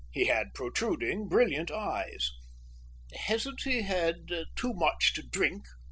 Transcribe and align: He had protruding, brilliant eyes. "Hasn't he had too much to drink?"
He 0.09 0.25
had 0.25 0.55
protruding, 0.55 1.27
brilliant 1.29 1.69
eyes. 1.69 2.31
"Hasn't 3.13 3.61
he 3.65 3.83
had 3.83 4.29
too 4.55 4.73
much 4.73 5.13
to 5.13 5.21
drink?" 5.21 5.67